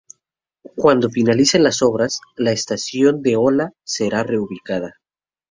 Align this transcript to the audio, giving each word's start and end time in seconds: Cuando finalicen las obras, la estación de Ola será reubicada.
Cuando 0.77 1.11
finalicen 1.11 1.61
las 1.61 1.83
obras, 1.83 2.21
la 2.35 2.51
estación 2.51 3.21
de 3.21 3.35
Ola 3.35 3.73
será 3.83 4.23
reubicada. 4.23 4.95